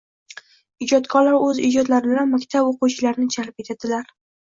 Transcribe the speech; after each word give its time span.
Ijodkorlar 0.85 1.37
o’z 1.49 1.61
ijodlari 1.69 2.11
bilan 2.17 2.35
maktab 2.35 2.73
o’quvchilarini 2.73 3.33
jalb 3.41 3.65
etadilar. 3.69 4.15